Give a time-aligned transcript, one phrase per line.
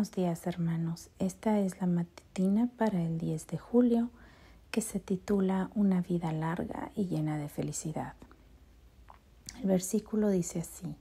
[0.00, 1.10] buenos días hermanos.
[1.18, 4.08] Esta es la matutina para el 10 de julio
[4.70, 8.14] que se titula Una vida larga y llena de felicidad.
[9.60, 10.96] El versículo dice así,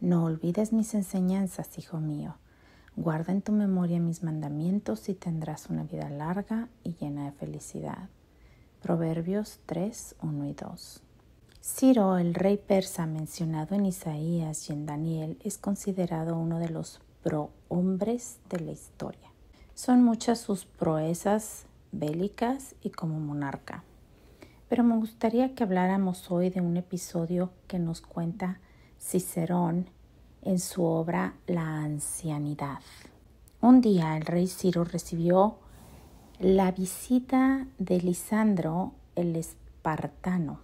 [0.00, 2.34] No olvides mis enseñanzas, hijo mío.
[2.96, 8.08] Guarda en tu memoria mis mandamientos y tendrás una vida larga y llena de felicidad.
[8.82, 11.02] Proverbios 3, 1 y 2.
[11.62, 17.00] Ciro, el rey persa mencionado en Isaías y en Daniel, es considerado uno de los
[17.22, 19.30] prohombres de la historia.
[19.74, 23.84] Son muchas sus proezas bélicas y como monarca.
[24.68, 28.60] Pero me gustaría que habláramos hoy de un episodio que nos cuenta
[29.00, 29.88] Cicerón
[30.42, 32.80] en su obra La ancianidad.
[33.60, 35.58] Un día el rey Ciro recibió
[36.38, 40.60] la visita de Lisandro el espartano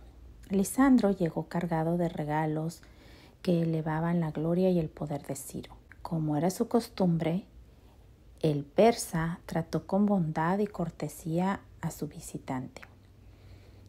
[0.50, 2.82] Lisandro llegó cargado de regalos
[3.42, 5.74] que elevaban la gloria y el poder de Ciro.
[6.04, 7.46] Como era su costumbre,
[8.42, 12.82] el persa trató con bondad y cortesía a su visitante.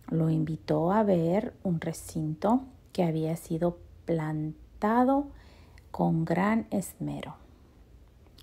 [0.07, 2.61] Lo invitó a ver un recinto
[2.93, 5.27] que había sido plantado
[5.91, 7.35] con gran esmero.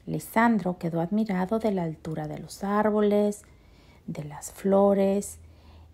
[0.05, 3.41] Lisandro quedó admirado de la altura de los árboles,
[4.07, 5.39] de las flores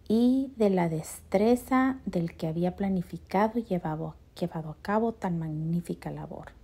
[0.08, 6.10] y de la destreza del que había planificado y llevado, llevado a cabo tan magnífica
[6.10, 6.57] labor.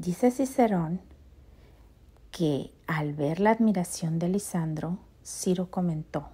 [0.00, 0.98] Dice Cicerón
[2.30, 6.30] que al ver la admiración de Lisandro, Ciro comentó,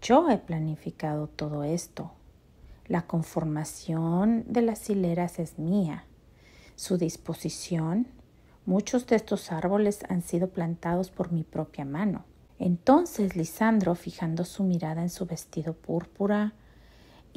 [0.00, 2.12] yo he planificado todo esto.
[2.86, 6.04] La conformación de las hileras es mía.
[6.76, 8.06] Su disposición,
[8.66, 12.24] muchos de estos árboles han sido plantados por mi propia mano.
[12.60, 16.52] Entonces Lisandro, fijando su mirada en su vestido púrpura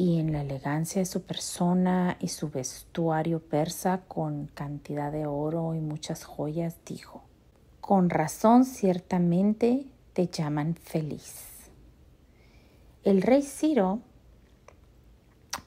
[0.01, 5.75] y en la elegancia de su persona y su vestuario persa con cantidad de oro
[5.75, 7.21] y muchas joyas, dijo,
[7.81, 11.69] Con razón ciertamente te llaman feliz.
[13.03, 13.99] El rey Ciro,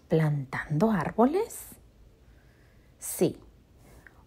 [0.09, 1.66] plantando árboles?
[2.99, 3.39] Sí,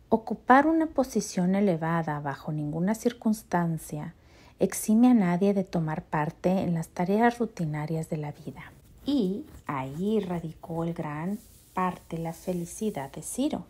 [0.07, 4.15] ocupar una posición elevada bajo ninguna circunstancia
[4.57, 8.71] exime a nadie de tomar parte en las tareas rutinarias de la vida.
[9.07, 11.39] Y ahí radicó el gran
[11.73, 13.65] parte la felicidad de Ciro.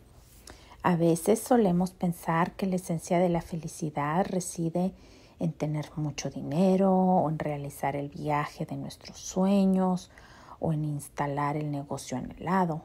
[0.82, 4.92] A veces solemos pensar que la esencia de la felicidad reside
[5.38, 10.10] en tener mucho dinero o en realizar el viaje de nuestros sueños
[10.58, 12.82] o en instalar el negocio anhelado.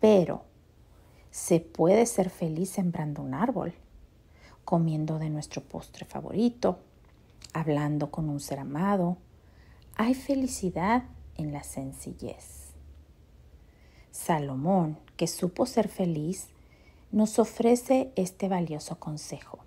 [0.00, 0.42] Pero
[1.30, 3.74] se puede ser feliz sembrando un árbol,
[4.64, 6.80] comiendo de nuestro postre favorito,
[7.52, 9.18] hablando con un ser amado.
[9.94, 11.04] Hay felicidad
[11.36, 12.72] en la sencillez.
[14.10, 16.48] Salomón, que supo ser feliz,
[17.10, 19.58] nos ofrece este valioso consejo.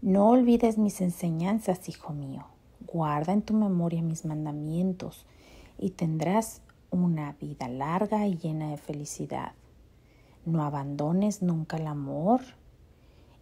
[0.00, 2.46] No olvides mis enseñanzas, hijo mío.
[2.86, 5.26] Guarda en tu memoria mis mandamientos
[5.78, 9.52] y tendrás una vida larga y llena de felicidad.
[10.46, 12.40] No abandones nunca el amor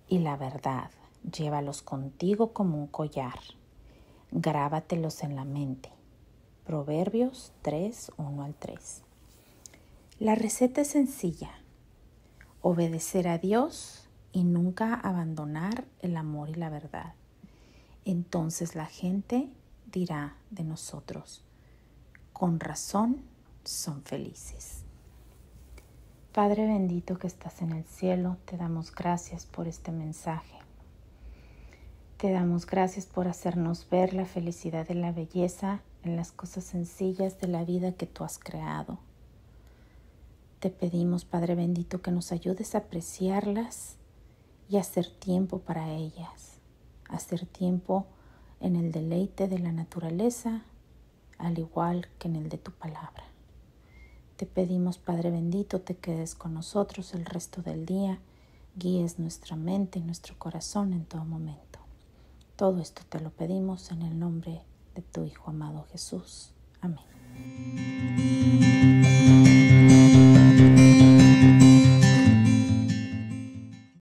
[0.08, 0.90] y la verdad.
[1.30, 3.38] Llévalos contigo como un collar
[4.30, 5.95] grábatelos en la mente.
[6.66, 9.02] Proverbios 3, 1 al 3.
[10.18, 11.52] La receta es sencilla.
[12.60, 17.14] Obedecer a Dios y nunca abandonar el amor y la verdad.
[18.04, 19.48] Entonces la gente
[19.92, 21.44] dirá de nosotros,
[22.32, 23.22] con razón
[23.62, 24.82] son felices.
[26.32, 30.58] Padre bendito que estás en el cielo, te damos gracias por este mensaje.
[32.16, 37.38] Te damos gracias por hacernos ver la felicidad y la belleza en las cosas sencillas
[37.40, 38.98] de la vida que tú has creado.
[40.60, 43.96] Te pedimos, Padre bendito, que nos ayudes a apreciarlas
[44.68, 46.58] y hacer tiempo para ellas,
[47.08, 48.06] hacer tiempo
[48.60, 50.62] en el deleite de la naturaleza,
[51.38, 53.24] al igual que en el de tu palabra.
[54.36, 58.18] Te pedimos, Padre bendito, te quedes con nosotros el resto del día,
[58.76, 61.78] guíes nuestra mente y nuestro corazón en todo momento.
[62.56, 64.62] Todo esto te lo pedimos en el nombre
[64.96, 66.52] de tu Hijo amado Jesús.
[66.80, 67.04] Amén.